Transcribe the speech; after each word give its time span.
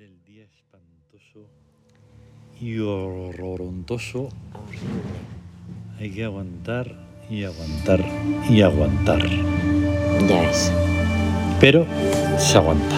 del 0.00 0.16
día 0.24 0.44
espantoso 0.44 1.46
y 2.58 2.78
horrorontoso 2.78 4.30
hay 5.98 6.10
que 6.10 6.24
aguantar 6.24 6.94
y 7.28 7.44
aguantar 7.44 8.02
y 8.48 8.62
aguantar. 8.62 9.20
Ya 10.26 10.40
ves. 10.40 10.72
Pero 11.60 11.84
se 12.38 12.56
aguanta. 12.56 12.96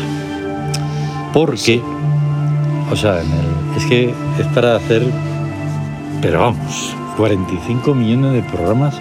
Porque, 1.33 1.83
o 2.93 2.95
sea, 2.95 3.21
es 3.77 3.84
que 3.87 4.14
es 4.39 4.46
para 4.55 4.77
hacer, 4.77 5.03
pero 6.21 6.39
vamos, 6.39 6.95
45 7.16 7.95
millones 7.96 8.32
de 8.34 8.43
programas 8.48 8.95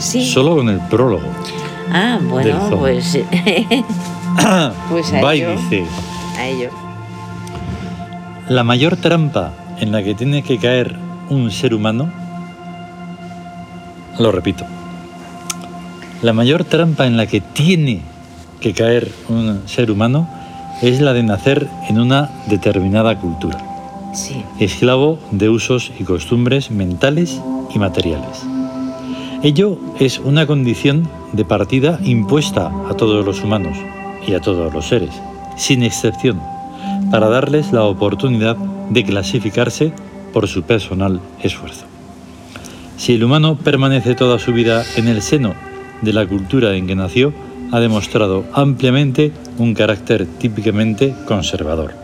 Sí. 0.00 0.26
solo 0.28 0.56
con 0.56 0.68
el 0.68 0.80
prólogo. 0.88 1.28
Ah, 1.92 2.18
bueno, 2.28 2.58
pues 2.76 3.16
Pues 4.90 5.12
a 5.12 5.32
ello. 5.34 5.52
dice, 5.52 5.84
a 6.36 6.48
ello. 6.48 6.89
La 8.50 8.64
mayor 8.64 8.96
trampa 8.96 9.52
en 9.78 9.92
la 9.92 10.02
que 10.02 10.12
tiene 10.16 10.42
que 10.42 10.58
caer 10.58 10.96
un 11.28 11.52
ser 11.52 11.72
humano, 11.72 12.10
lo 14.18 14.32
repito, 14.32 14.64
la 16.20 16.32
mayor 16.32 16.64
trampa 16.64 17.06
en 17.06 17.16
la 17.16 17.26
que 17.26 17.40
tiene 17.40 18.00
que 18.58 18.72
caer 18.72 19.08
un 19.28 19.62
ser 19.66 19.92
humano 19.92 20.28
es 20.82 21.00
la 21.00 21.12
de 21.12 21.22
nacer 21.22 21.68
en 21.88 22.00
una 22.00 22.28
determinada 22.48 23.16
cultura, 23.20 23.56
Sí. 24.14 24.42
esclavo 24.58 25.20
de 25.30 25.48
usos 25.48 25.92
y 26.00 26.02
costumbres 26.02 26.72
mentales 26.72 27.40
y 27.72 27.78
materiales. 27.78 28.42
Ello 29.44 29.78
es 30.00 30.18
una 30.18 30.48
condición 30.48 31.08
de 31.32 31.44
partida 31.44 32.00
impuesta 32.02 32.72
a 32.90 32.94
todos 32.94 33.24
los 33.24 33.44
humanos 33.44 33.78
y 34.26 34.34
a 34.34 34.40
todos 34.40 34.74
los 34.74 34.88
seres, 34.88 35.14
sin 35.56 35.84
excepción, 35.84 36.40
para 37.10 37.28
darles 37.28 37.72
la 37.72 37.84
oportunidad 37.84 38.56
de 38.56 39.04
clasificarse 39.04 39.92
por 40.32 40.48
su 40.48 40.62
personal 40.62 41.20
esfuerzo. 41.42 41.86
Si 42.96 43.14
el 43.14 43.24
humano 43.24 43.56
permanece 43.56 44.14
toda 44.14 44.38
su 44.38 44.52
vida 44.52 44.84
en 44.96 45.08
el 45.08 45.22
seno 45.22 45.54
de 46.02 46.12
la 46.12 46.26
cultura 46.26 46.74
en 46.76 46.86
que 46.86 46.94
nació, 46.94 47.32
ha 47.72 47.80
demostrado 47.80 48.44
ampliamente 48.52 49.32
un 49.58 49.74
carácter 49.74 50.26
típicamente 50.26 51.14
conservador, 51.26 51.94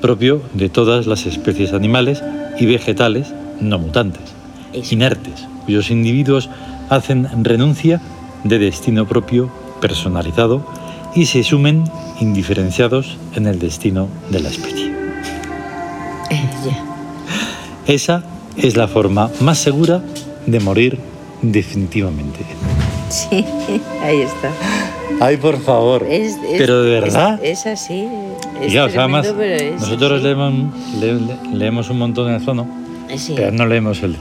propio 0.00 0.42
de 0.52 0.68
todas 0.68 1.06
las 1.06 1.26
especies 1.26 1.72
animales 1.72 2.22
y 2.58 2.66
vegetales 2.66 3.32
no 3.60 3.78
mutantes, 3.78 4.34
inertes, 4.90 5.46
cuyos 5.64 5.90
individuos 5.90 6.50
hacen 6.90 7.28
renuncia 7.42 8.00
de 8.44 8.58
destino 8.58 9.06
propio 9.06 9.50
personalizado 9.80 10.66
y 11.14 11.26
se 11.26 11.42
sumen 11.42 11.84
indiferenciados 12.20 13.16
en 13.34 13.46
el 13.46 13.58
destino 13.58 14.08
de 14.30 14.40
la 14.40 14.48
especie. 14.48 14.92
Ya. 16.64 16.82
Esa 17.86 18.22
es 18.56 18.76
la 18.76 18.88
forma 18.88 19.30
más 19.40 19.58
segura 19.58 20.02
de 20.46 20.60
morir 20.60 20.98
definitivamente. 21.42 22.40
Sí, 23.10 23.44
ahí 24.02 24.20
está. 24.22 24.50
Ay, 25.20 25.36
por 25.36 25.60
favor. 25.60 26.04
Es, 26.08 26.32
es- 26.32 26.38
pero 26.58 26.82
de 26.82 27.00
verdad. 27.00 27.38
Es, 27.42 27.60
es 27.60 27.66
así. 27.66 28.08
Es 28.60 28.68
Y 28.68 28.72
claro, 28.72 28.88
o 28.88 28.92
sea, 28.92 29.02
además, 29.02 29.26
nosotros 29.80 30.12
así. 30.12 30.22
leemos, 30.24 30.54
le- 31.00 31.12
le- 31.14 31.36
leemos 31.58 31.90
un 31.90 31.98
montón 31.98 32.28
en 32.28 32.34
el 32.36 32.40
zono, 32.40 32.66
sí, 33.16 33.34
pero 33.36 33.52
no 33.52 33.66
leemos 33.66 34.02
el, 34.02 34.16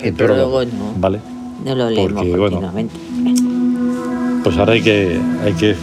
El 0.00 0.12
prólogo 0.14 0.64
no. 0.64 0.92
¿Vale? 0.98 1.20
no 1.64 1.74
lo 1.74 1.90
leemos 1.90 2.12
porque, 2.12 2.36
bueno, 2.36 2.60
continuamente. 2.60 2.94
Pues 4.44 4.56
ahora 4.58 4.74
hay 4.74 4.82
que, 4.82 5.18
hay 5.44 5.52
que 5.54 5.74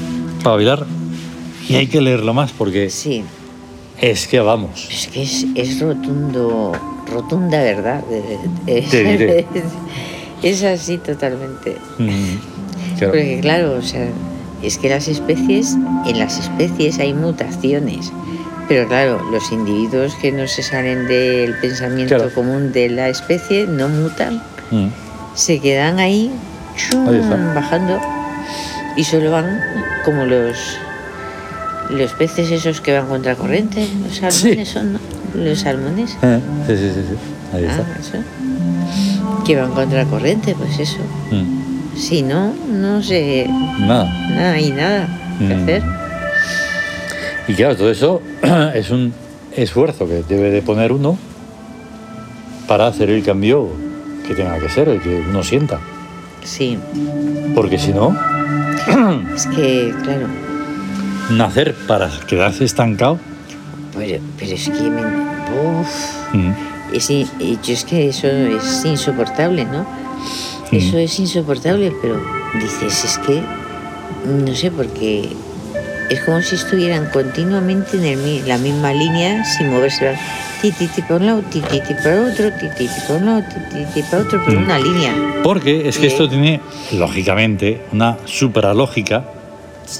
pabilar 0.43 0.85
y 1.69 1.75
hay 1.75 1.87
que 1.87 2.01
leerlo 2.01 2.33
más 2.33 2.51
porque 2.51 2.89
Sí, 2.89 3.23
es 4.01 4.27
que 4.27 4.39
vamos. 4.39 4.87
es 4.91 5.07
que 5.07 5.23
es, 5.23 5.45
es 5.55 5.79
rotundo, 5.79 6.71
rotunda 7.11 7.59
verdad. 7.61 8.03
Es, 8.67 8.89
Te 8.89 9.03
diré. 9.03 9.45
es 10.43 10.63
así 10.63 10.97
totalmente. 10.97 11.77
Mm, 11.97 12.97
claro. 12.97 13.13
Porque 13.13 13.39
claro, 13.41 13.73
o 13.77 13.81
sea, 13.81 14.07
es 14.61 14.77
que 14.77 14.89
las 14.89 15.07
especies, 15.07 15.75
en 16.05 16.19
las 16.19 16.37
especies 16.39 16.99
hay 16.99 17.13
mutaciones. 17.13 18.11
Pero 18.67 18.87
claro, 18.87 19.21
los 19.31 19.51
individuos 19.51 20.15
que 20.15 20.31
no 20.31 20.47
se 20.47 20.63
salen 20.63 21.07
del 21.07 21.53
pensamiento 21.59 22.15
Claro. 22.15 22.33
común 22.33 22.71
de 22.71 22.89
la 22.89 23.09
especie 23.09 23.67
no 23.67 23.87
mutan, 23.89 24.41
Mm, 24.71 24.87
se 25.35 25.59
quedan 25.59 25.99
ahí, 25.99 26.31
chum, 26.75 27.07
Ahí 27.07 27.21
bajando 27.53 27.99
y 28.97 29.03
solo 29.03 29.29
van 29.29 29.59
como 30.03 30.25
los 30.25 30.57
los 31.89 32.11
peces 32.13 32.51
esos 32.51 32.81
que 32.81 32.93
van 32.93 33.07
contra 33.07 33.35
corriente, 33.35 33.87
los 34.03 34.15
salmones 34.17 34.69
son, 34.69 34.93
¿no? 34.93 34.99
Los 35.35 35.59
salmones. 35.59 36.17
eh, 36.21 36.39
Sí, 36.67 36.77
sí, 36.77 36.89
sí, 36.93 37.01
sí. 37.09 37.15
Ahí 37.57 37.63
está. 37.65 37.81
Ah, 37.81 37.97
eso. 37.99 39.43
Que 39.45 39.55
van 39.55 39.71
contra 39.71 40.05
corriente, 40.05 40.55
pues 40.57 40.79
eso. 40.79 40.99
Mm, 41.31 41.97
Si 41.97 42.21
no, 42.23 42.53
no 42.69 43.01
sé, 43.01 43.47
Nada. 43.79 44.03
nada 44.29 44.51
hay 44.53 44.71
nada 44.71 45.07
que 45.39 45.53
Mm. 45.55 45.63
hacer. 45.63 45.83
Y 47.47 47.53
claro, 47.53 47.75
todo 47.77 47.89
eso 47.91 48.21
es 48.73 48.89
un 48.89 49.13
esfuerzo 49.55 50.07
que 50.07 50.23
debe 50.27 50.49
de 50.51 50.61
poner 50.61 50.91
uno 50.91 51.17
para 52.67 52.87
hacer 52.87 53.09
el 53.11 53.23
cambio 53.23 53.69
que 54.27 54.33
tenga 54.33 54.57
que 54.59 54.67
ser, 54.69 54.89
el 54.89 54.99
que 55.01 55.23
uno 55.29 55.43
sienta. 55.43 55.79
Sí, 56.43 56.77
Porque 57.53 57.77
si 57.79 57.91
no, 57.93 58.15
es 59.35 59.45
que, 59.47 59.93
claro, 60.03 60.27
nacer 61.29 61.73
para 61.87 62.09
quedarse 62.27 62.63
estancado. 62.65 63.19
pero, 63.97 64.19
pero 64.37 64.51
es 64.51 64.63
que, 64.69 64.89
me- 64.91 65.01
uf, 65.01 65.87
mm, 66.33 66.51
es, 66.93 67.07
yo 67.09 67.73
es 67.73 67.83
que 67.85 68.09
eso 68.09 68.27
es 68.27 68.85
insoportable, 68.85 69.65
¿no? 69.65 69.83
Mm. 70.71 70.75
Eso 70.75 70.97
es 70.97 71.19
insoportable, 71.19 71.93
pero 72.01 72.19
dices, 72.59 73.03
es 73.05 73.17
que, 73.19 73.41
no 74.27 74.53
sé, 74.55 74.71
porque 74.71 75.29
es 76.09 76.19
como 76.21 76.41
si 76.41 76.55
estuvieran 76.55 77.05
continuamente 77.11 77.97
en 77.97 78.03
el 78.05 78.47
la 78.47 78.57
misma 78.57 78.93
línea 78.93 79.43
sin 79.45 79.69
moverse. 79.71 80.05
van 80.05 80.15
Ti, 80.61 80.71
ti, 80.71 80.87
ti 80.87 81.01
para 81.03 81.15
un 81.17 81.25
lado, 81.27 81.41
ti, 81.51 81.61
ti, 81.61 81.79
ti 81.79 81.93
para 81.95 82.21
otro, 82.21 82.51
ti, 82.53 82.67
ti, 82.77 82.87
ti 82.87 83.01
para 83.07 83.19
un 83.19 83.25
lado, 83.25 83.43
ti, 83.43 83.55
ti, 83.75 83.85
ti 83.93 84.03
para 84.03 84.23
otro, 84.23 84.41
pero 84.45 84.59
Mm. 84.59 84.63
una 84.63 84.79
línea. 84.79 85.13
Porque 85.43 85.87
es 85.87 85.95
que 85.97 86.01
Bien. 86.07 86.11
esto 86.11 86.29
tiene, 86.29 86.59
lógicamente, 86.93 87.81
una 87.91 88.17
supralógica 88.25 89.23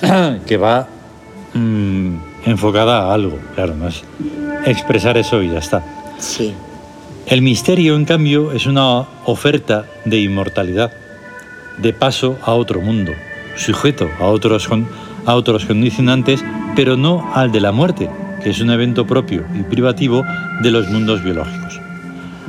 que 0.48 0.58
va 0.58 0.88
mm, 1.56 2.16
enfocada 2.46 3.10
a 3.10 3.14
algo. 3.14 3.40
Claro, 3.56 3.76
no 3.76 3.88
es 3.88 4.04
expresar 4.66 5.18
eso 5.18 5.42
y 5.42 5.50
ya 5.52 5.60
está. 5.60 5.84
Sí, 6.20 6.54
El 7.28 7.42
misterio, 7.42 7.96
en 7.96 8.06
cambio, 8.06 8.52
es 8.52 8.68
una 8.68 9.00
oferta 9.26 9.86
de 10.06 10.20
inmortalidad, 10.22 10.92
de 11.80 11.92
paso 11.92 12.38
a 12.44 12.54
otro 12.54 12.82
mundo, 12.82 13.12
sujeto 13.58 14.08
a 14.20 14.26
otros, 14.26 14.68
con- 14.68 14.88
a 15.26 15.34
otros 15.34 15.66
condicionantes, 15.66 16.46
pero 16.76 16.96
no 16.98 17.32
al 17.34 17.52
de 17.52 17.62
la 17.62 17.72
muerte, 17.72 18.10
que 18.44 18.52
es 18.52 18.62
un 18.62 18.70
evento 18.70 19.08
propio 19.08 19.44
y 19.60 19.64
privativo 19.64 20.24
de 20.62 20.70
los 20.72 20.88
mundos 20.90 21.24
biológicos. 21.24 21.80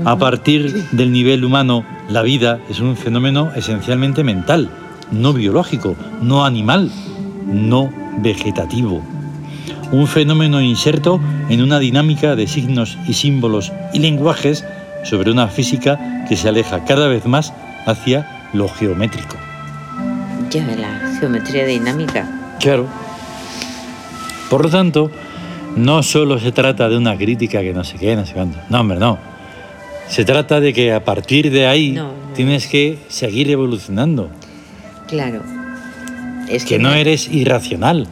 A 0.05 0.17
partir 0.19 0.75
del 0.93 1.11
nivel 1.11 1.43
humano, 1.45 1.85
la 2.11 2.21
vida 2.21 2.59
es 2.69 2.81
un 2.81 2.97
fenómeno 2.99 3.51
esencialmente 3.57 4.23
mental, 4.25 4.69
no 5.11 5.33
biológico, 5.33 5.97
no 6.21 6.45
animal, 6.45 6.91
no 7.47 7.91
vegetativo. 8.19 9.03
Un 9.93 10.07
fenómeno 10.07 10.61
inserto 10.61 11.21
en 11.49 11.63
una 11.63 11.79
dinámica 11.79 12.35
de 12.37 12.47
signos 12.47 12.99
y 13.07 13.15
símbolos 13.15 13.73
y 13.93 14.01
lenguajes 14.01 14.65
sobre 15.05 15.31
una 15.31 15.49
física 15.49 16.25
que 16.29 16.37
se 16.37 16.49
aleja 16.49 16.85
cada 16.85 17.07
vez 17.09 17.25
más 17.27 17.53
hacia 17.87 18.49
lo 18.53 18.69
geométrico. 18.69 19.37
ya 20.51 20.65
la 20.77 21.17
geometría 21.21 21.67
dinámica. 21.67 22.57
Claro. 22.61 22.87
Por 24.51 24.65
lo 24.65 24.71
tanto, 24.71 25.11
no 25.77 26.03
solo 26.03 26.39
se 26.39 26.53
trata 26.53 26.89
de 26.89 26.97
una 26.97 27.17
crítica 27.17 27.61
que 27.61 27.73
no 27.73 27.85
sé 27.85 27.97
qué, 27.99 28.17
no 28.17 28.25
sé 28.27 28.33
cuánto. 28.33 28.59
No, 28.71 28.81
hombre, 28.81 28.99
no. 28.99 29.19
Se 30.09 30.25
trata 30.25 30.61
de 30.61 30.73
que 30.73 30.93
a 30.93 31.05
partir 31.05 31.51
de 31.51 31.67
ahí 31.67 31.93
No, 31.93 32.05
no. 32.05 32.33
tienes 32.35 32.67
que 32.69 32.99
seguir 33.09 33.51
evolucionando. 33.51 34.31
Claro. 35.09 35.43
Es 36.49 36.65
Que 36.65 36.79
no 36.79 36.93
eres 36.93 37.29
irracional. 37.29 38.07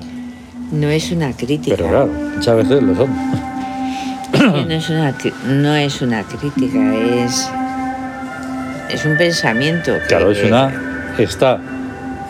no 0.72 0.88
es 0.88 1.10
una 1.12 1.32
crítica. 1.32 1.76
Pero 1.76 1.88
claro, 1.88 2.06
muchas 2.36 2.56
veces 2.56 2.82
lo 2.82 2.94
son. 2.96 3.08
No 4.68 4.74
es 4.74 4.90
una, 4.90 5.14
no 5.46 5.74
es 5.76 6.02
una 6.02 6.22
crítica, 6.24 6.94
es, 7.24 7.48
es 8.90 9.04
un 9.04 9.16
pensamiento. 9.16 9.92
que- 9.94 10.06
Claro, 10.08 10.30
es 10.32 10.42
una. 10.42 11.14
Está 11.18 11.60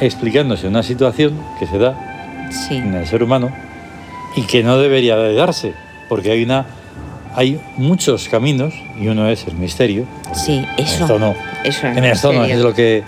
explicándose 0.01 0.69
una 0.69 0.83
situación 0.83 1.39
que 1.59 1.67
se 1.67 1.79
da 1.79 1.95
Sí, 2.51 2.77
en 2.77 2.95
el 2.95 3.07
ser 3.07 3.23
humano 3.23 3.51
y 4.37 4.43
que 4.43 4.63
no 4.63 4.77
debería 4.79 5.17
de 5.17 5.35
darse, 5.35 5.73
porque 6.09 6.31
hay 6.33 6.43
una. 6.45 6.67
Hay 7.37 7.61
muchos 7.79 8.29
caminos 8.29 8.75
y 9.01 9.09
uno 9.09 9.29
es 9.29 9.47
el 9.49 9.55
misterio. 9.55 10.05
sí, 10.35 10.65
eso. 10.77 11.03
Esto 11.05 11.19
no. 11.19 11.35
Eso 11.65 11.87
En 11.89 12.05
esto 12.05 12.33
no 12.33 12.41
serio. 12.43 12.57
es 12.57 12.63
lo 12.63 12.75
que 12.75 13.03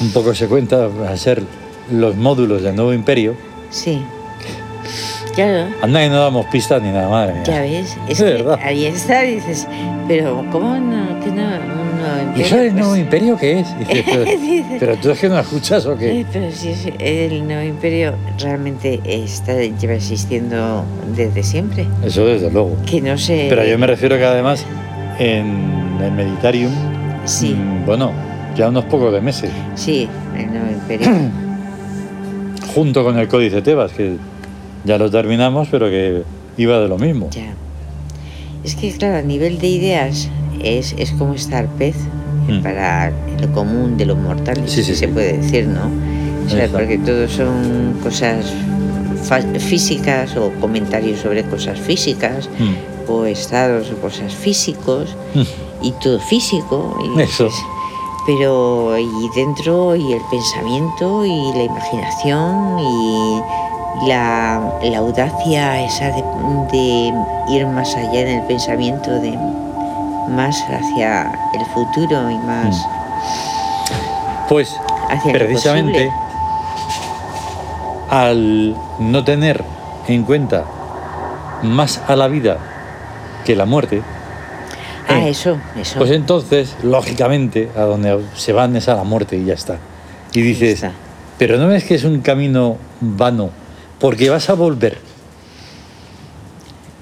un 0.00 0.12
poco 0.12 0.34
se 0.34 0.46
cuenta 0.46 0.88
a 1.08 1.16
ser 1.16 1.42
los 1.90 2.16
módulos 2.16 2.62
del 2.62 2.74
nuevo 2.76 2.92
imperio, 2.92 3.34
Sí, 3.70 4.02
Claro. 5.34 5.66
Anda 5.82 6.00
que 6.00 6.08
no 6.10 6.20
damos 6.20 6.46
pistas 6.46 6.80
ni 6.80 6.90
nada, 6.90 7.08
madre 7.08 7.32
mía. 7.34 7.42
Ya 7.42 7.60
ves, 7.62 7.96
es 8.08 8.18
que 8.18 8.24
verdad. 8.24 8.56
ahí 8.62 8.86
está, 8.86 9.22
dices, 9.22 9.66
pero 10.06 10.44
¿cómo 10.52 10.76
no? 10.76 11.18
Que 11.18 11.26
no 11.32 11.42
un 11.42 11.98
nuevo 11.98 12.36
¿Y 12.36 12.42
eso 12.42 12.56
del 12.56 12.66
imperio? 12.68 12.72
nuevo 12.72 12.90
Pues, 12.90 13.00
imperio 13.00 13.36
qué 13.38 13.58
es? 13.60 13.78
Dices, 13.88 14.04
pero, 14.06 14.24
dices, 14.40 14.76
pero 14.78 14.96
tú 14.96 15.10
es 15.10 15.18
que 15.18 15.28
no 15.28 15.40
escuchas 15.40 15.86
o 15.86 15.96
qué. 15.98 16.24
pero 16.32 16.52
si 16.52 16.68
es, 16.68 16.86
el 17.00 17.48
nuevo 17.48 17.62
imperio 17.64 18.14
realmente 18.38 19.00
está, 19.04 19.54
lleva 19.60 19.94
existiendo 19.94 20.84
desde 21.16 21.42
siempre. 21.42 21.84
Eso 22.04 22.24
desde 22.26 22.48
luego. 22.52 22.76
Que 22.86 23.00
no 23.00 23.18
sé. 23.18 23.46
Pero 23.48 23.64
yo 23.64 23.76
me 23.76 23.88
refiero 23.88 24.16
que 24.16 24.24
además 24.24 24.64
en 25.18 25.98
el 26.00 26.12
Meditarium, 26.12 26.70
Sí, 27.24 27.54
mm, 27.54 27.86
bueno, 27.86 28.12
ya 28.54 28.68
unos 28.68 28.84
pocos 28.84 29.12
de 29.12 29.20
meses, 29.20 29.50
sí, 29.74 30.08
el 30.36 30.46
nuevo 30.52 30.70
imperio. 30.70 31.08
junto 32.74 33.04
con 33.04 33.18
el 33.18 33.28
Códice 33.28 33.62
Tebas, 33.62 33.92
que 33.92 34.16
ya 34.84 34.98
lo 34.98 35.10
terminamos, 35.10 35.68
pero 35.70 35.88
que 35.88 36.22
iba 36.56 36.78
de 36.80 36.88
lo 36.88 36.98
mismo. 36.98 37.30
ya. 37.30 37.54
Es 38.64 38.74
que, 38.76 38.90
claro, 38.92 39.18
a 39.18 39.22
nivel 39.22 39.58
de 39.58 39.66
ideas 39.68 40.28
es, 40.62 40.94
es 40.98 41.10
como 41.12 41.34
estar 41.34 41.66
pez 41.78 41.96
Mm. 42.48 42.62
para 42.62 43.10
lo 43.40 43.52
común 43.52 43.96
de 43.96 44.04
los 44.06 44.18
mortales, 44.18 44.70
Sí, 44.70 44.82
sí, 44.84 44.92
si 44.92 44.96
se 44.96 45.08
puede 45.08 45.38
decir, 45.38 45.66
¿no? 45.66 45.80
O 46.46 46.48
sea, 46.50 46.64
Exacto. 46.64 46.76
porque 46.78 46.98
todos 46.98 47.30
son 47.32 47.94
cosas 48.02 48.52
físicas 49.58 50.36
o 50.36 50.50
comentarios 50.60 51.20
sobre 51.20 51.42
cosas 51.44 51.78
físicas 51.78 52.48
Mm. 52.58 53.10
o 53.10 53.24
estados 53.24 53.90
o 53.90 53.96
cosas 53.96 54.34
físicos 54.34 55.16
Mm. 55.34 55.42
y 55.86 55.92
todo 56.02 56.18
físico. 56.20 56.98
y 57.16 57.20
Eso. 57.22 57.48
Pero 58.26 58.96
y 58.98 59.28
dentro 59.34 59.94
y 59.96 60.12
el 60.12 60.22
pensamiento 60.30 61.24
y 61.24 61.52
la 61.52 61.62
imaginación 61.64 62.78
y 62.78 63.42
la, 64.08 64.72
la 64.82 64.98
audacia 64.98 65.84
esa 65.84 66.06
de, 66.10 66.22
de 66.72 67.12
ir 67.48 67.66
más 67.66 67.94
allá 67.94 68.20
en 68.20 68.28
el 68.28 68.42
pensamiento, 68.46 69.10
de 69.10 69.38
más 70.28 70.56
hacia 70.70 71.32
el 71.52 71.64
futuro 71.66 72.30
y 72.30 72.38
más 72.38 72.86
Pues 74.48 74.74
hacia 75.10 75.32
lo 75.32 75.38
precisamente 75.38 76.10
al 78.10 78.74
no 78.98 79.24
tener 79.24 79.64
en 80.08 80.24
cuenta 80.24 80.64
más 81.62 82.00
a 82.08 82.16
la 82.16 82.28
vida 82.28 82.58
que 83.44 83.56
la 83.56 83.66
muerte, 83.66 84.02
Ah, 85.14 85.28
eso, 85.28 85.58
eso. 85.80 85.98
pues 85.98 86.10
entonces, 86.10 86.74
lógicamente, 86.82 87.68
a 87.76 87.82
donde 87.82 88.20
se 88.34 88.52
van 88.52 88.74
es 88.76 88.88
a 88.88 88.94
la 88.96 89.04
muerte 89.04 89.36
y 89.36 89.44
ya 89.44 89.54
está. 89.54 89.78
Y 90.32 90.40
dices, 90.42 90.74
está. 90.74 90.92
pero 91.38 91.56
no 91.58 91.68
ves 91.68 91.84
que 91.84 91.94
es 91.94 92.04
un 92.04 92.20
camino 92.20 92.76
vano, 93.00 93.50
porque 93.98 94.30
vas 94.30 94.48
a 94.50 94.54
volver. 94.54 94.98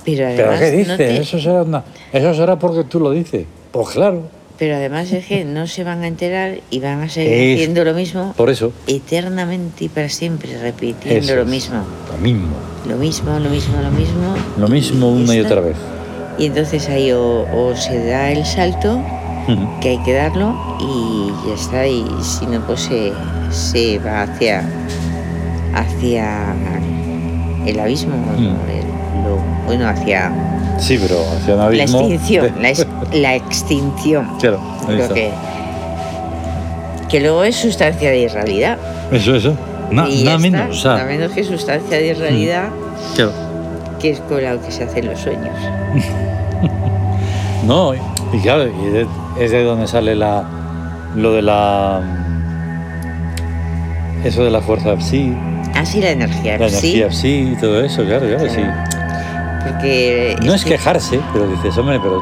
pero 0.05 0.17
¿Pero 0.37 0.50
además, 0.50 0.61
qué 0.61 0.70
no 0.73 0.79
dices? 0.79 0.97
te- 0.97 1.17
Eso, 1.20 1.38
será 1.41 1.62
una- 1.62 1.85
eso 2.12 2.35
será 2.35 2.59
porque 2.59 2.85
tú 2.85 3.00
lo 3.00 3.11
dices. 3.11 3.47
Pues 3.70 3.88
claro, 3.91 4.23
pero 4.59 4.76
además 4.76 5.11
es 5.12 5.26
que 5.26 5.44
no 5.44 5.67
se 5.67 5.82
van 5.85 6.03
a 6.03 6.06
enterar 6.09 6.59
y 6.70 6.81
van 6.81 7.00
a 7.03 7.09
seguir 7.09 7.32
Es- 7.32 7.55
haciendo 7.61 7.85
lo 7.85 7.94
mismo 7.94 8.35
por 8.37 8.50
eso, 8.50 8.73
eternamente 8.87 9.85
y 9.85 9.88
para 9.88 10.09
siempre, 10.09 10.56
repitiendo 10.61 11.25
Eso 11.32 11.37
lo 11.37 11.44
mismo. 11.47 11.82
lo 12.12 12.19
mismo. 12.19 12.49
Lo 12.88 12.97
mismo, 12.97 13.38
lo 13.38 13.49
mismo, 13.49 13.81
lo 13.81 13.91
mismo. 13.93 14.35
Lo 14.59 14.69
mismo 14.69 15.09
una 15.12 15.35
y 15.37 15.41
otra 15.41 15.61
vez. 15.61 15.76
Y 16.38 16.46
entonces 16.46 16.88
ahí 16.88 17.12
o, 17.12 17.46
o 17.52 17.75
se 17.76 18.06
da 18.06 18.31
el 18.31 18.44
salto, 18.44 19.00
que 19.81 19.90
hay 19.90 19.99
que 20.05 20.14
darlo, 20.14 20.55
y 20.81 21.31
ya 21.49 21.55
está. 21.55 21.87
Y 21.87 22.05
si 22.23 22.46
no, 22.46 22.61
pues 22.67 22.81
se, 22.82 23.12
se 23.50 23.99
va 23.99 24.23
hacia, 24.23 24.64
hacia 25.75 26.55
el 27.67 27.79
abismo. 27.81 28.17
Mm. 28.17 28.40
El- 28.70 29.25
lo- 29.25 29.38
bueno, 29.67 29.88
hacia 29.88 30.32
Sí, 30.79 30.99
pero 31.00 31.17
hacia 31.37 31.55
un 31.55 31.61
la 31.61 31.67
abismo. 31.67 32.00
extinción. 32.00 32.52
La, 32.61 32.69
ex- 32.70 32.87
la 33.12 33.35
extinción. 33.37 34.28
Claro, 34.40 34.58
ahí 34.88 35.00
está. 35.00 35.14
que, 35.14 35.31
que 37.08 37.20
luego 37.20 37.44
es 37.44 37.56
sustancia 37.56 38.11
de 38.11 38.19
irrealidad. 38.20 38.78
Eso, 39.12 39.37
eso. 39.37 39.55
Na- 39.90 40.08
y 40.08 40.25
nada 40.25 40.37
está. 40.37 40.38
menos. 40.38 40.78
O 40.78 40.81
sea, 40.81 40.93
Nada 40.94 41.05
menos 41.05 41.32
que 41.32 41.44
sustancia 41.44 41.99
de 41.99 42.06
irrealidad, 42.06 42.69
claro. 43.14 43.32
Que 44.02 44.10
es 44.10 44.20
con 44.20 44.43
lo 44.44 44.60
que 44.60 44.70
se 44.70 44.84
hacen 44.84 45.06
los 45.06 45.19
sueños. 45.20 45.56
No, 47.64 47.94
y 47.94 48.38
claro, 48.43 48.64
y 48.66 48.87
de- 48.90 49.06
es 49.38 49.52
de 49.52 49.62
donde 49.62 49.87
sale 49.87 50.16
la 50.16 50.43
lo 51.14 51.32
de 51.32 51.43
la 51.43 52.00
eso 54.25 54.43
de 54.44 54.50
la 54.50 54.60
fuerza 54.60 55.00
psi, 55.00 55.32
Así 55.76 56.00
la 56.00 56.10
energía. 56.10 56.58
la 56.58 56.69
sí, 56.69 57.02
energía 57.02 57.12
psi 57.12 57.52
y 57.52 57.60
todo 57.60 57.81
eso, 57.84 58.04
claro, 58.04 58.26
claro, 58.26 58.49
sí. 58.49 58.62
Porque 59.64 60.37
No 60.44 60.54
es 60.54 60.64
que- 60.64 60.70
quejarse, 60.70 61.20
pero 61.32 61.46
dices, 61.46 61.78
hombre, 61.78 62.00
pero 62.02 62.20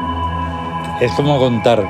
es 1.01 1.11
como 1.13 1.39
contar. 1.39 1.83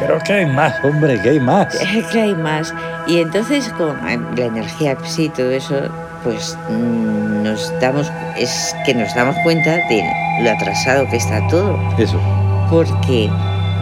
Pero 0.00 0.18
que 0.20 0.32
hay 0.32 0.46
más, 0.46 0.74
hombre, 0.82 1.20
que 1.20 1.30
hay 1.30 1.40
más. 1.40 1.76
que 2.10 2.20
hay 2.22 2.34
más. 2.34 2.74
Y 3.06 3.20
entonces 3.20 3.68
con 3.76 3.96
la 4.36 4.44
energía 4.46 4.96
psi 5.04 5.24
y 5.24 5.28
todo 5.28 5.50
eso, 5.50 5.74
pues 6.26 6.58
mm, 6.68 7.42
nos 7.44 7.72
damos, 7.80 8.10
es 8.36 8.74
que 8.84 8.92
nos 8.94 9.14
damos 9.14 9.36
cuenta 9.44 9.76
de 9.88 10.02
lo 10.42 10.50
atrasado 10.50 11.06
que 11.08 11.16
está 11.16 11.46
todo. 11.48 11.78
Eso. 11.96 12.18
Porque 12.70 13.30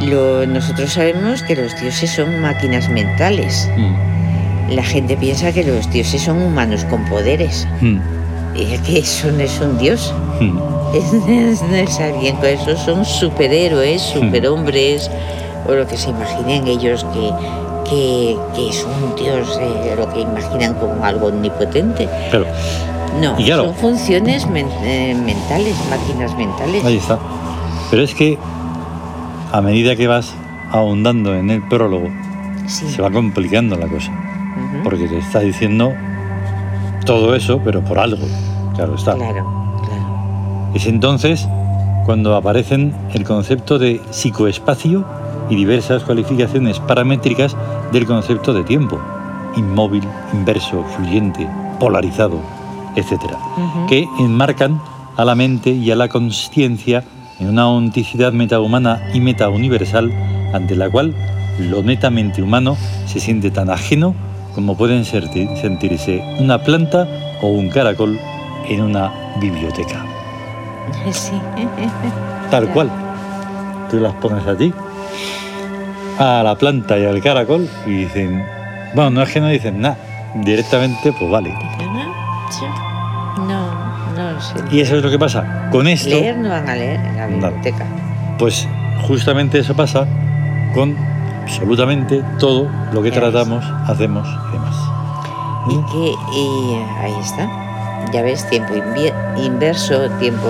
lo, 0.03 0.45
nosotros 0.47 0.93
sabemos 0.93 1.43
que 1.43 1.57
los 1.57 1.75
dioses 1.81 2.11
son 2.11 2.41
máquinas 2.41 2.89
mentales. 2.91 3.69
Mm, 3.77 4.75
La 4.75 4.83
gente 4.83 5.17
piensa 5.17 5.53
que 5.53 5.65
los 5.65 5.91
dioses 5.91 6.21
son 6.23 6.43
humanos 6.43 6.85
con 6.85 7.05
poderes. 7.07 7.67
mm, 7.81 7.97
Y 8.57 8.79
que 8.79 8.99
eso 8.99 9.31
no 9.33 9.41
es 9.41 9.59
un 9.61 9.79
dios. 9.79 10.15
mm. 10.41 10.59
Es, 10.95 11.63
no 11.63 11.75
es 11.75 11.99
alguien 11.99 12.37
con 12.37 12.47
eso, 12.47 12.77
son 12.77 13.05
superhéroes, 13.05 14.01
superhombres, 14.01 15.11
o 15.67 15.73
lo 15.73 15.87
que 15.89 15.97
se 15.97 16.11
imaginen 16.11 16.69
ellos 16.69 17.05
que, 17.13 17.31
que, 17.89 18.37
que 18.55 18.69
es 18.71 18.85
un 18.85 19.15
dios, 19.17 19.59
eh, 19.61 19.95
lo 19.97 20.13
que 20.13 20.21
imaginan 20.23 20.75
como 20.75 21.05
algo 21.05 21.29
omnipotente. 21.29 22.09
Claro, 22.31 22.47
No, 23.21 23.37
claro. 23.37 23.65
son 23.67 23.75
funciones 23.75 24.49
men- 24.49 24.69
eh, 24.83 25.15
mentales, 25.15 25.77
máquinas 25.91 26.37
mentales. 26.37 26.85
ahí 26.85 26.97
está. 26.97 27.19
Pero 27.91 28.03
es 28.03 28.15
que 28.15 28.39
a 29.53 29.61
medida 29.61 29.95
que 29.97 30.07
vas 30.07 30.35
ahondando 30.73 31.35
en 31.35 31.51
el 31.51 31.63
prólogo, 31.69 32.09
Sí. 32.67 32.89
se 32.91 33.03
va 33.03 33.11
complicando 33.11 33.77
la 33.77 33.87
cosa. 33.87 34.11
Porque 34.83 35.07
te 35.07 35.19
está 35.19 35.41
diciendo 35.41 35.93
todo 37.05 37.35
eso, 37.35 37.61
pero 37.65 37.83
por 37.83 37.99
algo. 37.99 38.27
Claro 38.75 38.95
está. 38.97 39.15
Claro, 39.15 39.45
claro. 39.85 40.71
Es 40.75 40.87
entonces 40.87 41.47
cuando 42.07 42.35
aparecen 42.37 42.95
el 43.13 43.25
concepto 43.25 43.79
de 43.79 44.01
psicoespacio 44.11 45.05
y 45.51 45.57
diversas 45.57 46.03
cualificaciones 46.05 46.81
paramétricas 46.81 47.55
del 47.93 48.07
concepto 48.07 48.53
de 48.53 48.65
tiempo, 48.65 49.01
inmóvil, 49.57 50.03
inverso, 50.33 50.85
fluyente, 50.97 51.49
polarizado, 51.79 52.41
etc., 52.97 53.21
que 53.89 54.07
enmarcan 54.19 54.81
a 55.17 55.25
la 55.25 55.35
mente 55.35 55.71
y 55.71 55.91
a 55.91 55.97
la 55.97 56.09
conciencia 56.09 57.05
en 57.39 57.49
una 57.49 57.69
onticidad 57.69 58.33
metahumana 58.33 59.03
y 59.13 59.21
metauniversal 59.21 60.13
ante 60.53 60.77
la 60.77 60.91
cual 60.91 61.15
lo 61.59 61.83
netamente 61.83 62.43
humano 62.43 62.77
se 63.07 63.21
siente 63.21 63.51
tan 63.51 63.71
ajeno 63.71 64.15
como 64.55 64.77
pueden 64.77 65.05
sentirse 65.05 66.23
una 66.39 66.63
planta 66.63 67.09
o 67.43 67.49
un 67.49 67.69
caracol 67.69 68.19
en 68.69 68.83
una 68.83 69.13
biblioteca. 69.41 70.05
Sí. 71.11 71.33
Tal 72.51 72.69
cual. 72.73 72.91
Tú 73.91 73.99
las 73.99 74.15
pones 74.15 74.47
a 74.47 74.57
ti, 74.57 74.73
a 76.19 76.43
la 76.43 76.55
planta 76.57 76.99
y 76.99 77.05
al 77.05 77.21
caracol 77.23 77.69
y 77.87 77.91
dicen, 78.05 78.45
bueno, 78.95 79.11
no 79.11 79.23
es 79.23 79.31
que 79.31 79.41
no 79.41 79.49
dicen 79.49 79.81
nada, 79.81 79.97
directamente 80.37 81.13
pues 81.13 81.31
vale. 81.31 81.55
"No, 83.47 83.85
No, 84.17 84.41
sé. 84.41 84.55
Y 84.71 84.81
eso 84.81 84.97
es 84.97 85.03
lo 85.03 85.11
que 85.11 85.19
pasa. 85.19 85.69
Con 85.73 85.89
esto, 85.89 86.09
Leer 86.11 86.37
no 86.39 86.49
van 86.49 86.69
a 86.69 86.75
leer 86.77 87.01
en 87.01 87.17
la 87.17 87.27
No. 87.27 87.33
biblioteca. 87.49 87.85
pues 88.39 88.69
justamente 89.09 89.59
eso 89.61 89.75
pasa 89.75 90.07
con 90.75 90.97
absolutamente 91.43 92.23
todo 92.39 92.69
lo 92.93 93.03
que 93.03 93.11
ves. 93.11 93.19
tratamos, 93.19 93.65
hacemos 93.89 94.27
y 94.49 94.53
demás. 94.53 94.77
Y 95.69 95.75
que 95.93 96.15
y 96.37 96.83
ahí 97.03 97.15
está. 97.23 97.49
Ya 98.13 98.23
ves, 98.23 98.49
tiempo 98.51 98.75
inverso, 99.37 100.09
tiempo 100.21 100.49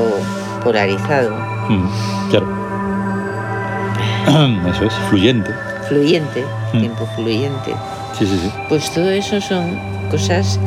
polarizado, 0.62 1.30
Mm, 1.68 1.86
claro. 2.30 2.46
Eso 4.70 4.84
es, 4.86 4.94
fluyente. 5.10 5.50
fluyente, 5.88 6.44
Mm. 6.72 6.80
tiempo 6.80 7.06
fluyente. 7.14 7.72
Sí, 8.18 8.26
sí, 8.26 8.38
sí. 8.38 8.50
Pues 8.68 8.90
todo 8.92 9.10
eso 9.10 9.40
son 9.40 9.78
cosas, 10.10 10.58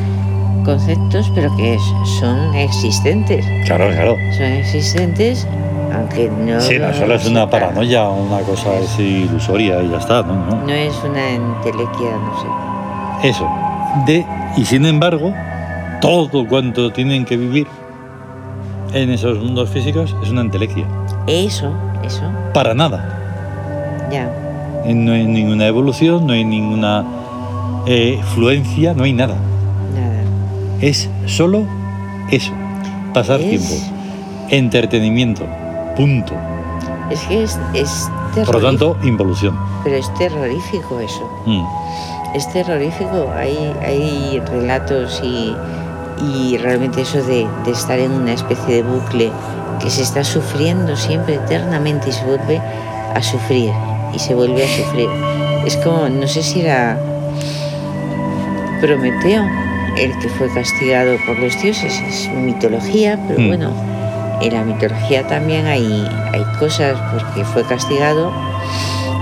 conceptos, 0.66 1.32
pero 1.34 1.54
que 1.58 1.78
son 2.20 2.54
existentes. 2.56 3.46
Claro, 3.66 3.90
claro. 3.90 4.16
Son 4.36 4.46
existentes, 4.46 5.48
aunque 5.94 6.30
no. 6.30 6.60
Sí, 6.62 6.78
no 6.80 6.94
solo 6.94 7.16
es 7.16 7.26
una 7.26 7.50
paranoia 7.50 8.04
o 8.10 8.22
una 8.24 8.40
cosa 8.42 8.70
así 8.84 9.24
ilusoria 9.30 9.82
y 9.82 9.90
ya 9.90 9.98
está, 9.98 10.22
no, 10.24 10.36
no. 10.36 10.56
No 10.66 10.72
es 10.72 10.94
una 11.04 11.30
entelequia, 11.30 12.12
no 12.18 13.22
sé. 13.22 13.30
Eso. 13.30 13.50
De, 14.06 14.26
y 14.58 14.66
sin 14.66 14.86
embargo, 14.86 15.34
todo 16.02 16.46
cuanto 16.48 16.92
tienen 16.92 17.26
que 17.26 17.38
vivir 17.38 17.66
en 18.94 19.10
esos 19.10 19.40
mundos 19.40 19.70
físicos 19.70 20.16
es 20.24 20.30
una 20.30 20.42
entelequia. 20.42 20.86
Eso, 21.28 21.72
eso, 22.04 22.22
Para 22.54 22.74
nada. 22.74 23.17
Ya. 24.12 24.30
No 24.86 25.12
hay 25.12 25.26
ninguna 25.26 25.68
evolución, 25.68 26.26
no 26.28 26.34
hay 26.34 26.46
ninguna 26.46 27.04
eh, 27.86 28.20
fluencia, 28.36 28.94
no 28.94 29.04
hay 29.04 29.14
nada. 29.14 29.36
Nada. 29.96 30.22
Es 30.82 31.10
solo 31.26 31.64
eso. 32.32 32.52
Pasar 33.14 33.40
Es- 33.42 33.50
tiempo. 33.50 33.74
Entretenimiento. 34.50 35.46
Punto. 35.96 36.34
Es 37.10 37.22
que 37.22 37.44
es, 37.44 37.60
es 37.74 38.10
Por 38.46 38.56
lo 38.56 38.62
tanto, 38.62 38.98
involución. 39.04 39.58
Pero 39.84 39.96
es 39.98 40.14
terrorífico 40.16 41.00
eso. 41.00 41.30
Mm. 41.46 41.64
Es 42.36 42.52
terrorífico. 42.54 43.30
Hay, 43.36 43.74
hay 43.86 44.42
relatos 44.52 45.22
y, 45.24 45.54
y 46.32 46.58
realmente 46.58 47.02
eso 47.02 47.22
de, 47.24 47.48
de 47.66 47.72
estar 47.72 48.00
en 48.00 48.12
una 48.12 48.34
especie 48.34 48.76
de 48.76 48.84
bucle 48.84 49.32
que 49.82 49.90
se 49.90 50.02
está 50.04 50.24
sufriendo 50.24 50.96
siempre 50.96 51.36
eternamente 51.36 52.10
y 52.10 52.12
se 52.12 52.24
vuelve 52.26 52.62
a 53.16 53.22
sufrir 53.22 53.72
y 54.14 54.20
se 54.20 54.34
vuelve 54.36 54.64
a 54.64 54.68
sufrir. 54.68 55.10
Es 55.66 55.76
como, 55.78 56.08
no 56.10 56.28
sé 56.28 56.42
si 56.44 56.62
era 56.62 56.98
Prometeo 58.82 59.44
el 59.98 60.12
que 60.20 60.30
fue 60.30 60.48
castigado 60.54 61.18
por 61.26 61.40
los 61.40 61.60
dioses, 61.62 62.00
es 62.08 62.30
mitología, 62.32 63.18
pero 63.28 63.40
Mm. 63.40 63.48
bueno, 63.48 63.72
en 64.42 64.54
la 64.54 64.64
mitología 64.64 65.26
también 65.28 65.66
hay, 65.66 66.08
hay 66.32 66.44
cosas 66.60 66.96
porque 67.12 67.44
fue 67.44 67.64
castigado 67.64 68.32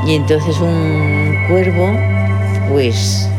y 0.05 0.15
entonces 0.15 0.57
un 0.59 1.33
cuervo, 1.47 1.91
pues 2.69 3.29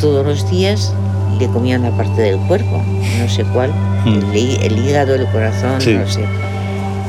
todos 0.00 0.24
los 0.24 0.48
días 0.48 0.94
le 1.40 1.48
comía 1.48 1.76
una 1.80 1.90
parte 1.90 2.22
del 2.22 2.38
cuerpo, 2.46 2.80
no 3.20 3.28
sé 3.28 3.42
cuál, 3.52 3.72
Mm. 4.04 4.18
el, 4.32 4.36
el 4.62 4.86
hígado, 4.86 5.16
el 5.16 5.26
corazón, 5.32 5.80
Sí. 5.80 5.94
no 5.94 6.06
sé. 6.06 6.20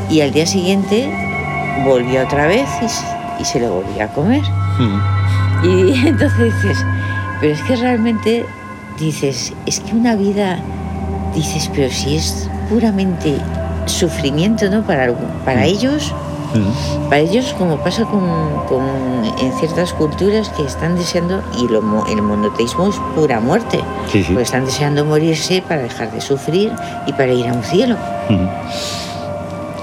Y 0.10 0.22
al 0.22 0.32
día 0.32 0.48
siguiente 0.48 1.08
volvía 1.86 2.24
otra 2.24 2.48
vez 2.48 2.68
y, 2.82 2.86
y 3.40 3.46
se 3.46 3.60
lo 3.60 3.72
volvía 3.82 4.06
a 4.06 4.08
comer. 4.10 4.44
Mm. 4.80 5.66
Y 5.66 5.94
entonces 6.08 6.54
dices, 6.62 6.86
pero 7.40 7.54
es 7.54 7.62
que 7.64 7.76
realmente 7.76 8.46
dices, 9.00 9.54
es 9.66 9.80
que 9.80 9.94
una 9.96 10.16
vida, 10.16 10.60
dices, 11.34 11.70
pero 11.76 11.92
si 11.92 12.16
es 12.16 12.50
puramente 12.70 13.38
sufrimiento, 13.86 14.70
¿no? 14.70 14.82
Para, 14.84 15.14
para 15.44 15.62
Mm. 15.62 15.64
ellos, 15.64 16.14
Mm. 16.54 17.10
para 17.10 17.20
ellos 17.20 17.54
como 17.58 17.78
pasa 17.78 18.06
con, 18.06 18.22
con- 18.70 19.26
en 19.42 19.52
ciertas 19.60 19.92
culturas 19.94 20.48
que 20.50 20.64
están 20.64 20.96
deseando, 20.96 21.44
y 21.60 21.68
lo 21.68 21.80
el 22.08 22.22
monoteísmo 22.22 22.88
es 22.88 22.96
pura 23.14 23.42
muerte, 23.42 23.80
Sí, 24.12 24.20
sí. 24.24 24.28
porque 24.30 24.44
están 24.44 24.64
deseando 24.66 25.04
morirse 25.04 25.62
para 25.68 25.82
dejar 25.82 26.12
de 26.12 26.22
sufrir 26.22 26.72
y 27.08 27.12
para 27.14 27.34
ir 27.34 27.48
a 27.50 27.54
un 27.54 27.64
cielo. 27.64 27.98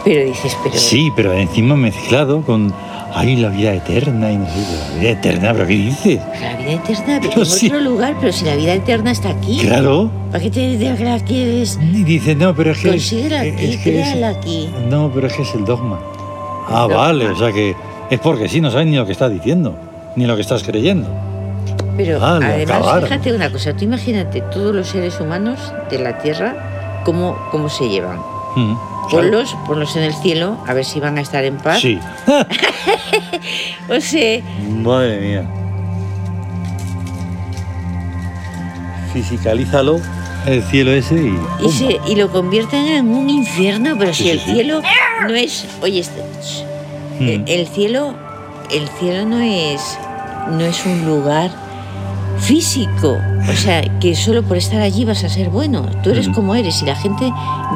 Pero 0.04 0.24
dices, 0.24 0.56
pero... 0.64 0.78
Sí, 0.78 1.12
pero 1.14 1.32
encima 1.32 1.76
mezclado 1.76 2.40
con. 2.42 2.72
Ay, 3.14 3.36
la 3.36 3.48
vida 3.50 3.74
eterna 3.74 4.30
y 4.32 4.36
no 4.38 4.46
sé, 4.46 4.52
la 4.94 4.98
vida 5.00 5.10
eterna, 5.10 5.52
pero 5.52 5.66
¿qué 5.66 5.74
dices? 5.74 6.20
La 6.40 6.56
vida 6.56 6.72
eterna, 6.72 7.18
pero 7.20 7.28
Pero 7.30 7.40
en 7.42 7.46
sí. 7.46 7.66
otro 7.66 7.80
lugar, 7.80 8.16
pero 8.18 8.32
si 8.32 8.44
la 8.46 8.56
vida 8.56 8.72
eterna 8.74 9.10
está 9.10 9.30
aquí, 9.30 9.58
Claro. 9.60 10.10
¿para 10.30 10.42
qué 10.42 10.50
te, 10.50 10.78
la 10.78 11.18
quieres? 11.20 11.78
Y 11.82 12.04
dice, 12.04 12.34
no, 12.34 12.54
pero 12.54 12.72
es 12.72 12.78
que. 12.78 12.88
Considera 12.88 13.44
es 13.44 13.52
aquí, 13.54 13.66
que 13.66 13.74
es- 13.74 13.80
créala 13.82 14.28
aquí. 14.30 14.70
No, 14.88 15.10
pero 15.12 15.26
es 15.26 15.34
que 15.34 15.42
es 15.42 15.54
el 15.54 15.64
dogma. 15.64 16.00
Ah, 16.68 16.82
dogma. 16.82 16.96
vale, 16.96 17.28
o 17.28 17.36
sea 17.36 17.52
que 17.52 17.74
es 18.10 18.18
porque 18.20 18.48
sí, 18.48 18.60
no 18.60 18.70
sabes 18.70 18.86
ni 18.86 18.96
lo 18.96 19.04
que 19.04 19.12
estás 19.12 19.30
diciendo, 19.30 19.76
ni 20.16 20.24
lo 20.26 20.34
que 20.34 20.42
estás 20.42 20.62
creyendo. 20.62 21.08
Pero 21.96 22.18
Vale, 22.18 22.46
además, 22.46 22.76
acabaron. 22.78 23.08
fíjate 23.10 23.34
una 23.34 23.52
cosa, 23.52 23.74
tú 23.76 23.84
imagínate 23.84 24.40
todos 24.40 24.74
los 24.74 24.88
seres 24.88 25.20
humanos 25.20 25.58
de 25.90 25.98
la 25.98 26.16
Tierra, 26.18 27.02
cómo, 27.04 27.36
cómo 27.50 27.68
se 27.68 27.88
llevan. 27.90 28.18
Mm. 28.56 28.74
Ponlos, 29.10 29.56
ponlos 29.66 29.94
en 29.96 30.04
el 30.04 30.14
cielo, 30.14 30.56
a 30.66 30.74
ver 30.74 30.84
si 30.84 31.00
van 31.00 31.18
a 31.18 31.20
estar 31.20 31.44
en 31.44 31.56
paz. 31.58 31.80
Sí. 31.80 31.98
O 33.88 34.00
sea, 34.00 34.40
Madre 34.82 35.20
mía. 35.20 35.44
Fisicalízalo, 39.12 40.00
el 40.46 40.62
cielo 40.64 40.92
ese 40.92 41.14
y. 41.16 41.26
y, 41.28 41.62
¡pum! 41.62 41.72
se- 41.72 42.00
y 42.06 42.14
lo 42.16 42.30
convierten 42.30 42.86
en 42.86 43.08
un 43.14 43.28
infierno, 43.28 43.96
pero 43.98 44.14
si 44.14 44.30
el 44.30 44.40
cielo 44.40 44.80
no 45.28 45.34
es... 45.34 45.66
Oye, 45.82 46.00
este- 46.00 46.22
el, 47.20 47.44
el 47.46 47.66
cielo, 47.68 48.14
el 48.70 48.88
cielo 48.98 49.26
no 49.26 49.38
es, 49.40 49.98
no 50.50 50.60
es 50.60 50.84
un 50.86 51.04
lugar 51.04 51.50
físico. 52.38 53.16
O 53.48 53.52
sea, 53.56 53.82
que 54.00 54.14
solo 54.14 54.42
por 54.42 54.56
estar 54.56 54.80
allí 54.80 55.04
vas 55.04 55.22
a 55.24 55.28
ser 55.28 55.50
bueno. 55.50 55.86
Tú 56.02 56.10
eres 56.10 56.28
Mm. 56.28 56.32
como 56.34 56.54
eres 56.54 56.82
y 56.82 56.86
la 56.86 56.96
gente 56.96 57.24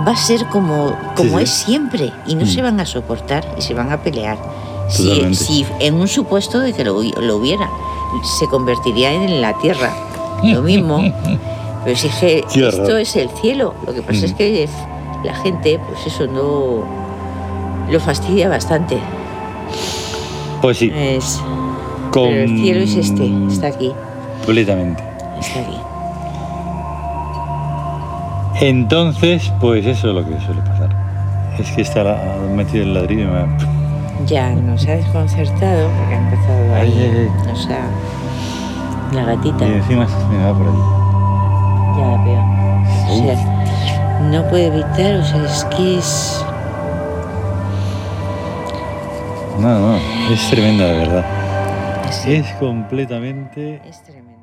va 0.07 0.13
a 0.13 0.17
ser 0.17 0.47
como, 0.47 0.93
como 1.17 1.39
sí. 1.39 1.45
es 1.45 1.51
siempre. 1.51 2.13
Y 2.27 2.35
no 2.35 2.45
Mm. 2.45 2.49
se 2.49 2.63
van 2.63 2.81
a 2.81 2.87
soportar 2.87 3.47
y 3.59 3.63
se 3.63 3.75
van 3.75 3.93
a 3.93 3.99
pelear. 4.03 4.39
Si, 4.89 5.35
si 5.35 5.67
en 5.81 5.95
un 5.95 6.07
supuesto 6.09 6.61
de 6.61 6.73
que 6.73 6.85
lo, 6.85 7.03
lo 7.03 7.37
hubiera, 7.37 7.69
se 8.39 8.47
convertiría 8.47 9.13
en 9.13 9.41
la 9.41 9.57
tierra. 9.59 9.93
Lo 10.45 10.63
mismo. 10.63 10.99
Pero 11.85 11.97
si 11.97 12.09
esto 12.09 12.97
es 12.99 13.17
el 13.17 13.29
cielo. 13.31 13.75
Lo 13.87 13.95
que 13.95 14.03
pasa 14.03 14.21
Mm. 14.23 14.25
es 14.25 14.35
que 14.35 14.69
la 15.25 15.35
gente, 15.37 15.81
pues 15.89 16.07
eso 16.15 16.27
no 16.27 16.85
lo 17.91 18.01
fastidia 18.01 18.49
bastante. 18.49 18.99
Pues 20.63 20.79
sí, 20.79 20.91
Es, 20.95 21.41
con... 22.11 22.29
Pero 22.31 22.43
el 22.43 22.59
cielo 22.59 22.81
es 22.81 22.95
este, 22.97 23.31
está 23.49 23.69
aquí, 23.69 23.93
Completamente. 24.47 25.03
está 25.41 25.61
aquí. 25.61 25.77
Entonces, 28.61 29.53
pues 29.61 29.85
eso 29.85 30.09
es 30.09 30.15
lo 30.15 30.25
que 30.25 30.41
suele 30.45 30.63
pasar. 30.63 30.89
Es 31.59 31.71
que 31.73 31.83
está 31.83 32.03
la- 32.05 32.19
metido 32.55 32.85
el 32.85 32.95
ladrillo 32.95 33.23
y 33.23 33.27
me... 33.27 33.47
Ya 34.27 34.51
nos 34.51 34.87
ha 34.89 34.93
desconcertado 34.93 35.89
porque 35.99 36.15
ha 36.15 36.19
empezado 36.19 36.75
Ay, 36.75 36.93
ahí, 36.93 37.29
ay, 37.47 37.51
o 37.53 37.57
sea, 37.57 37.87
la 39.13 39.25
gatita, 39.25 39.67
Y 39.67 39.73
encima 39.75 40.07
se 40.09 40.25
me 40.27 40.43
va 40.43 40.55
por 40.57 40.67
allí. 40.69 41.99
ya 41.99 42.07
la 42.07 42.25
veo. 42.25 42.45
O 43.11 43.17
sea, 43.35 43.37
no 44.31 44.43
puede 44.49 44.67
evitar, 44.69 45.15
o 45.17 45.25
sea, 45.25 45.45
es 45.45 45.65
que 45.77 45.99
es... 45.99 46.45
No, 49.61 49.69
no, 49.79 49.97
es 50.33 50.51
tremenda 50.51 50.85
de 50.87 50.99
verdad. 50.99 51.25
Es, 52.09 52.27
Es 52.27 52.47
completamente 52.55 53.81
es 53.89 54.03
tremendo. 54.03 54.36